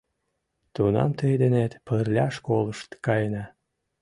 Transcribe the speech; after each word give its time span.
Тунам 0.73 1.11
тый 1.19 1.33
денет 1.41 1.73
пырля 1.85 2.27
школыш 2.35 2.79
каена. 3.05 3.45